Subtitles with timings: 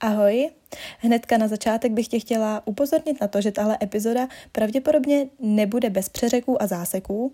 [0.00, 0.54] Ahoj,
[0.98, 6.08] hnedka na začátek bych tě chtěla upozornit na to, že tahle epizoda pravděpodobně nebude bez
[6.08, 7.32] přeřeků a záseků,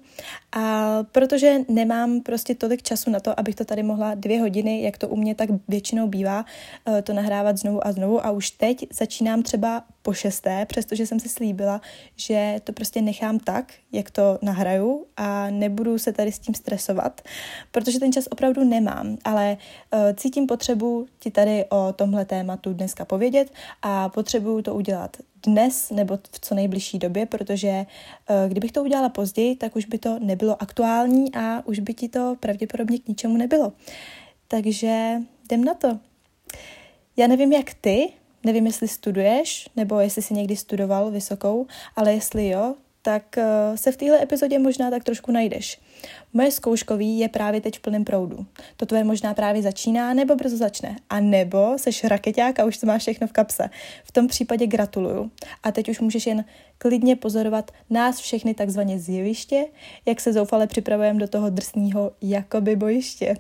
[0.57, 4.99] a protože nemám prostě tolik času na to, abych to tady mohla dvě hodiny, jak
[4.99, 6.45] to u mě tak většinou bývá,
[6.89, 8.27] eh, to nahrávat znovu a znovu.
[8.27, 11.81] A už teď začínám třeba po šesté, přestože jsem si slíbila,
[12.17, 17.21] že to prostě nechám tak, jak to nahraju a nebudu se tady s tím stresovat,
[17.71, 19.57] protože ten čas opravdu nemám, ale
[19.93, 23.24] uh, cítím potřebu ti tady o tomhle tématu dneska povědět
[23.83, 27.87] a potřebuju to udělat dnes nebo v co nejbližší době, protože
[28.31, 32.09] uh, kdybych to udělala později, tak už by to nebylo aktuální a už by ti
[32.09, 33.73] to pravděpodobně k ničemu nebylo.
[34.49, 35.99] Takže jdem na to.
[37.17, 38.13] Já nevím, jak ty,
[38.45, 42.75] Nevím, jestli studuješ, nebo jestli jsi někdy studoval vysokou, ale jestli jo,
[43.05, 45.81] tak eh, se v téhle epizodě možná tak trošku najdeš.
[46.33, 48.47] Moje zkouškový je právě teď v plném proudu.
[48.77, 50.97] To tvoje možná právě začíná, nebo brzo začne.
[51.11, 53.71] A nebo seš raketák a už to máš všechno v kapse.
[54.05, 55.31] V tom případě gratuluju.
[55.63, 56.45] A teď už můžeš jen
[56.79, 59.67] klidně pozorovat nás všechny takzvaně z jeviště,
[60.07, 63.37] jak se zoufale připravujeme do toho drsného jakoby bojiště.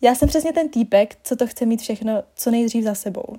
[0.00, 3.36] Já jsem přesně ten týpek, co to chce mít všechno co nejdřív za sebou.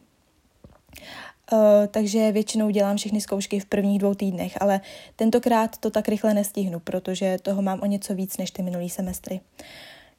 [1.54, 1.60] Uh,
[1.92, 4.82] takže většinou dělám všechny zkoušky v prvních dvou týdnech, ale
[5.16, 9.40] tentokrát to tak rychle nestihnu, protože toho mám o něco víc než ty minulý semestry.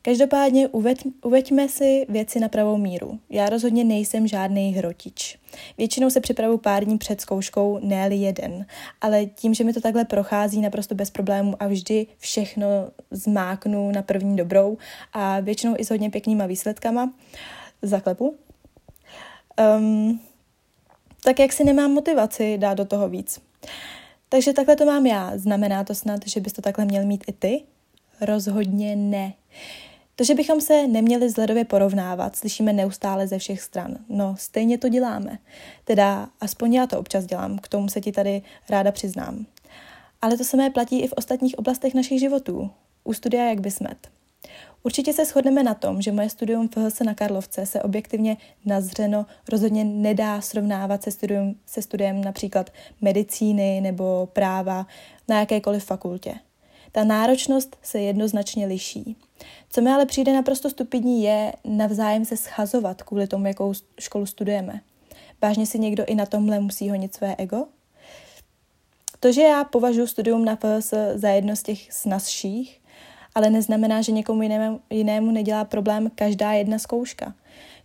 [0.04, 3.18] Každopádně uveď, uveďme si věci na pravou míru.
[3.30, 5.38] Já rozhodně nejsem žádný hrotič.
[5.78, 8.66] Většinou se připravu pár dní před zkouškou, ne jeden,
[9.00, 12.66] ale tím, že mi to takhle prochází naprosto bez problémů a vždy všechno
[13.10, 14.78] zmáknu na první dobrou
[15.12, 17.12] a většinou i s hodně pěknýma výsledkama,
[17.82, 18.34] zaklepu.
[19.78, 20.20] Um,
[21.24, 23.40] tak jak si nemám motivaci dát do toho víc.
[24.28, 25.32] Takže takhle to mám já.
[25.38, 27.62] Znamená to snad, že bys to takhle měl mít i ty?
[28.20, 29.32] Rozhodně ne.
[30.16, 33.96] To, že bychom se neměli zledově porovnávat, slyšíme neustále ze všech stran.
[34.08, 35.38] No, stejně to děláme.
[35.84, 39.46] Teda aspoň já to občas dělám, k tomu se ti tady ráda přiznám.
[40.22, 42.70] Ale to samé platí i v ostatních oblastech našich životů.
[43.04, 44.08] U studia jak bysmet.
[44.82, 49.84] Určitě se shodneme na tom, že moje studium FHS na Karlovce se objektivně nazřeno rozhodně
[49.84, 52.70] nedá srovnávat se studiem, se studiem například
[53.00, 54.86] medicíny nebo práva
[55.28, 56.34] na jakékoliv fakultě.
[56.92, 59.16] Ta náročnost se jednoznačně liší.
[59.70, 64.80] Co mi ale přijde naprosto stupidní je navzájem se schazovat kvůli tomu, jakou školu studujeme.
[65.42, 67.66] Vážně si někdo i na tomhle musí honit své ego?
[69.20, 72.80] To, že já považuji studium na FHS za jedno z těch snazších,
[73.34, 77.34] ale neznamená, že někomu jinému, jinému nedělá problém každá jedna zkouška.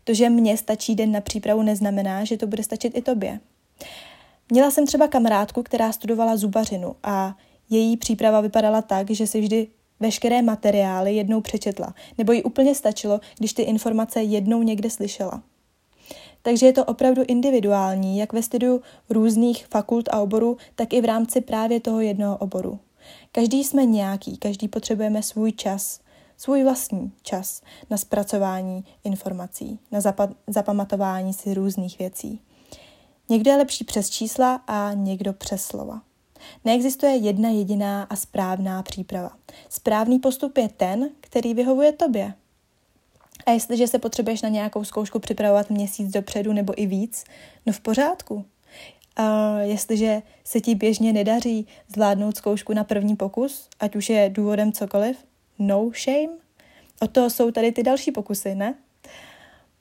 [0.04, 3.40] To, že mně stačí den na přípravu, neznamená, že to bude stačit i tobě.
[4.52, 7.38] Měla jsem třeba kamarádku, která studovala zubařinu a
[7.70, 9.68] její příprava vypadala tak, že si vždy
[10.00, 15.44] veškeré materiály jednou přečetla, nebo jí úplně stačilo, když ty informace jednou někde slyšela.
[16.42, 21.06] Takže je to opravdu individuální, jak ve studiu různých fakult a oborů, tak i v
[21.06, 22.80] rámci právě toho jednoho oboru.
[23.32, 26.00] Každý jsme nějaký, každý potřebujeme svůj čas,
[26.38, 32.42] svůj vlastní čas na zpracování informací, na zapa- zapamatování si různých věcí.
[33.30, 36.02] Někdo je lepší přes čísla a někdo přes slova.
[36.66, 39.32] Neexistuje jedna jediná a správná příprava.
[39.70, 42.34] Správný postup je ten, který vyhovuje tobě.
[43.46, 47.24] A jestliže se potřebuješ na nějakou zkoušku připravovat měsíc dopředu nebo i víc,
[47.66, 48.46] no v pořádku.
[49.18, 54.72] A jestliže se ti běžně nedaří zvládnout zkoušku na první pokus, ať už je důvodem
[54.72, 55.18] cokoliv,
[55.60, 56.38] no shame.
[57.02, 58.74] O to jsou tady ty další pokusy, ne?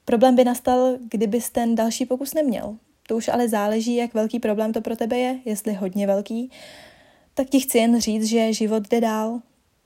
[0.04, 2.76] Problém by nastal, kdybys ten další pokus neměl.
[3.08, 6.50] To už ale záleží, jak velký problém to pro tebe je, jestli hodně velký.
[7.34, 9.40] Tak ti chci jen říct, že život jde dál.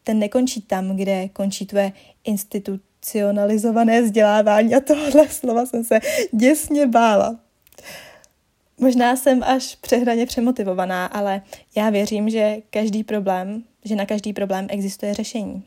[0.05, 1.93] Ten nekončí tam, kde končí tvoje
[2.25, 6.01] institucionalizované vzdělávání a tohle slova jsem se
[6.33, 7.39] děsně bála.
[8.81, 11.43] Možná jsem až přehraně přemotivovaná, ale
[11.77, 15.65] já věřím, že každý problém, že na každý problém existuje řešení.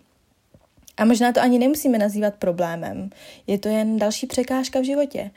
[0.97, 3.09] A možná to ani nemusíme nazývat problémem.
[3.47, 5.31] Je to jen další překážka v životě.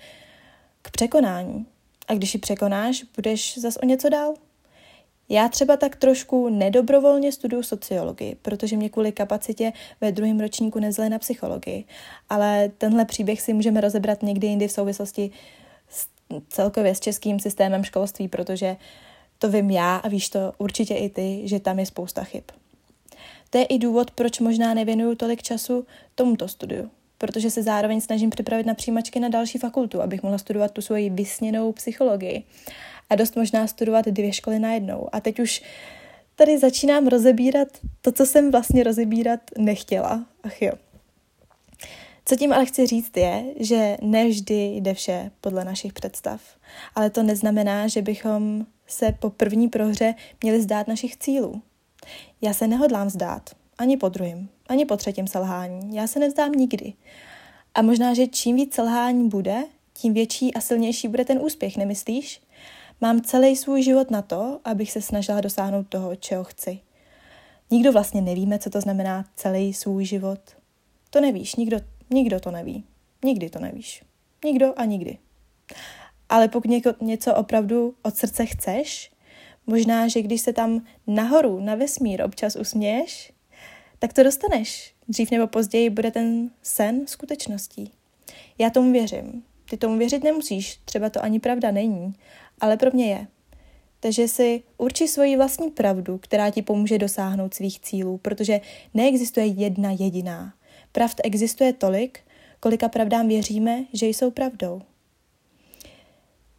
[0.83, 1.67] K překonání.
[2.09, 4.35] A když ji překonáš, budeš zas o něco dál.
[5.29, 11.09] Já třeba tak trošku nedobrovolně studuju sociologii, protože mě kvůli kapacitě ve druhém ročníku nezle
[11.09, 11.85] na psychologii.
[12.29, 15.31] Ale tenhle příběh si můžeme rozebrat někdy jindy v souvislosti
[16.49, 18.77] celkově s českým systémem školství, protože
[19.39, 22.45] to vím já a víš to určitě i ty, že tam je spousta chyb.
[23.51, 28.31] To je i důvod, proč možná nevěnuju tolik času tomuto studiu, protože se zároveň snažím
[28.31, 32.43] připravit na přijímačky na další fakultu, abych mohla studovat tu svoji vysněnou psychologii
[33.11, 35.09] a dost možná studovat dvě školy najednou.
[35.13, 35.63] A teď už
[36.37, 37.69] tady začínám rozebírat
[38.01, 40.27] to, co jsem vlastně rozebírat nechtěla.
[40.43, 40.73] Ach jo.
[42.29, 46.41] Co tím ale chci říct je, že nevždy jde vše podle našich představ,
[46.95, 51.63] ale to neznamená, že bychom se po první prohře měli zdát našich cílů.
[52.41, 55.97] Já se nehodlám zdát, ani po druhém, ani po třetím selhání.
[55.97, 56.93] Já se nevzdám nikdy.
[57.75, 59.65] A možná, že čím víc selhání bude,
[59.95, 62.41] tím větší a silnější bude ten úspěch, nemyslíš?
[63.01, 66.79] Mám celý svůj život na to, abych se snažila dosáhnout toho, čeho chci.
[67.71, 70.41] Nikdo vlastně nevíme, co to znamená celý svůj život.
[71.11, 71.81] To nevíš, nikdo,
[72.11, 72.85] nikdo to neví.
[73.25, 74.05] Nikdy to nevíš.
[74.45, 75.19] Nikdo a nikdy.
[76.29, 79.11] Ale pokud něko, něco opravdu od srdce chceš,
[79.67, 83.33] možná, že když se tam nahoru, na vesmír občas usměješ,
[83.99, 84.95] tak to dostaneš.
[85.09, 87.93] Dřív nebo později bude ten sen skutečností.
[88.59, 89.43] Já tomu věřím.
[89.71, 92.15] Ty tomu věřit nemusíš, třeba to ani pravda není,
[92.61, 93.27] ale pro mě je.
[94.01, 98.61] Takže si urči svoji vlastní pravdu, která ti pomůže dosáhnout svých cílů, protože
[98.95, 100.55] neexistuje jedna jediná.
[100.97, 102.21] Pravd existuje tolik,
[102.61, 104.83] kolika pravdám věříme, že jsou pravdou.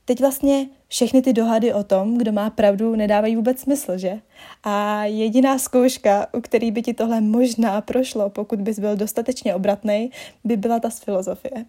[0.05, 4.19] Teď vlastně všechny ty dohady o tom, kdo má pravdu, nedávají vůbec smysl, že?
[4.63, 10.11] A jediná zkouška, u který by ti tohle možná prošlo, pokud bys byl dostatečně obratný,
[10.43, 11.65] by byla ta z filozofie.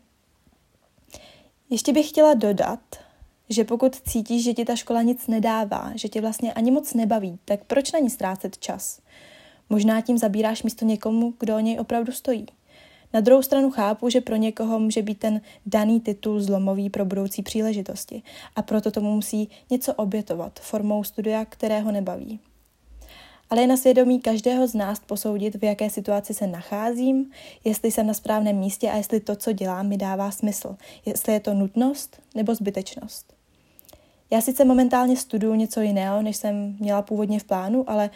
[1.71, 2.81] Ještě bych chtěla dodat,
[3.49, 7.39] že pokud cítíš, že ti ta škola nic nedává, že tě vlastně ani moc nebaví,
[7.45, 9.01] tak proč na ní ztrácet čas?
[9.71, 12.47] Možná tím zabíráš místo někomu, kdo o něj opravdu stojí.
[13.13, 17.43] Na druhou stranu chápu, že pro někoho může být ten daný titul zlomový pro budoucí
[17.43, 18.23] příležitosti
[18.57, 22.41] a proto tomu musí něco obětovat formou studia, kterého nebaví.
[23.51, 27.31] Ale je na svědomí každého z nás posoudit, v jaké situaci se nacházím,
[27.65, 30.77] jestli jsem na správném místě a jestli to, co dělám, mi dává smysl,
[31.07, 33.35] jestli je to nutnost nebo zbytečnost.
[34.31, 38.11] Já sice momentálně studuju něco jiného, než jsem měla původně v plánu, ale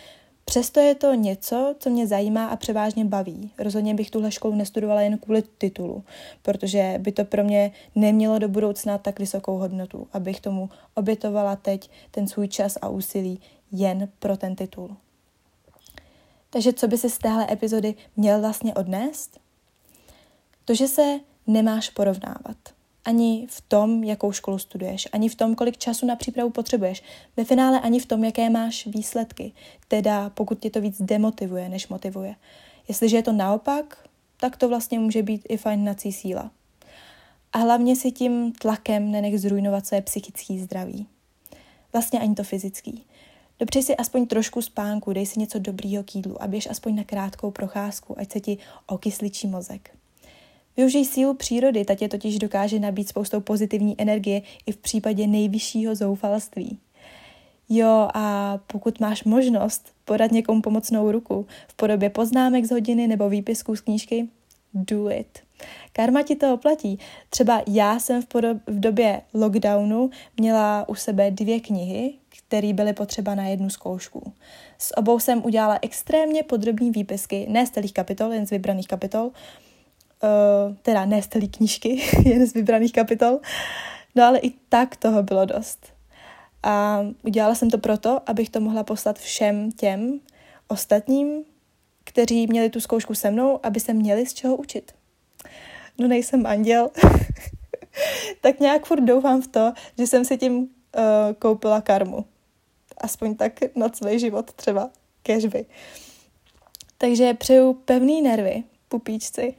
[0.44, 3.50] Přesto je to něco, co mě zajímá a převážně baví.
[3.58, 6.04] Rozhodně bych tuhle školu nestudovala jen kvůli titulu,
[6.42, 11.90] protože by to pro mě nemělo do budoucna tak vysokou hodnotu, abych tomu obětovala teď
[12.10, 13.40] ten svůj čas a úsilí
[13.72, 14.96] jen pro ten titul.
[16.50, 19.40] Takže co by si z téhle epizody měl vlastně odnést?
[20.64, 22.56] To, že se nemáš porovnávat
[23.04, 27.02] ani v tom, jakou školu studuješ, ani v tom, kolik času na přípravu potřebuješ,
[27.36, 29.52] ve finále ani v tom, jaké máš výsledky,
[29.88, 32.34] teda pokud tě to víc demotivuje, než motivuje.
[32.88, 34.08] Jestliže je to naopak,
[34.40, 36.50] tak to vlastně může být i fajnací síla.
[37.52, 41.06] A hlavně si tím tlakem nenech zrujnovat své psychické zdraví.
[41.92, 43.04] Vlastně ani to fyzický.
[43.58, 47.04] Dobře si aspoň trošku spánku, dej si něco dobrýho k jídlu a běž aspoň na
[47.04, 50.01] krátkou procházku, ať se ti okysličí mozek.
[50.76, 55.94] Využij sílu přírody, ta tě totiž dokáže nabít spoustou pozitivní energie i v případě nejvyššího
[55.94, 56.78] zoufalství.
[57.68, 63.28] Jo, a pokud máš možnost podat někomu pomocnou ruku v podobě poznámek z hodiny nebo
[63.28, 64.28] výpisků z knížky,
[64.74, 65.38] do it.
[65.92, 66.98] Karma ti to oplatí.
[67.30, 72.92] Třeba já jsem v, podob- v době lockdownu měla u sebe dvě knihy, které byly
[72.92, 74.32] potřeba na jednu zkoušku.
[74.78, 79.30] S obou jsem udělala extrémně podrobní výpisky, ne z celých kapitol, jen z vybraných kapitol,
[80.22, 83.40] uh, teda ne z celé knížky, jen z vybraných kapitol,
[84.14, 85.92] no ale i tak toho bylo dost.
[86.62, 90.20] A udělala jsem to proto, abych to mohla poslat všem těm
[90.68, 91.44] ostatním,
[92.04, 94.92] kteří měli tu zkoušku se mnou, aby se měli z čeho učit.
[95.98, 96.90] No nejsem anděl,
[98.40, 100.66] tak nějak furt doufám v to, že jsem si tím uh,
[101.38, 102.24] koupila karmu.
[102.98, 104.90] Aspoň tak na celý život třeba,
[105.22, 105.66] kežby.
[106.98, 109.54] Takže přeju pevný nervy, pupíčci,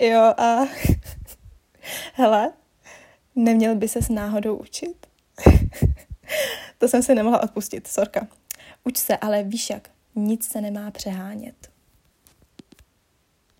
[0.00, 0.66] Jo a
[2.12, 2.52] hele,
[3.34, 5.06] neměl by se s náhodou učit?
[6.78, 8.28] to jsem si nemohla odpustit, sorka.
[8.84, 11.75] Uč se, ale víš jak, nic se nemá přehánět.